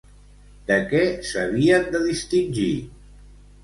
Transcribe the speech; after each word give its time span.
De 0.69 0.77
què 0.93 1.03
s'havien 1.33 1.89
de 1.93 2.05
distingir? 2.09 2.71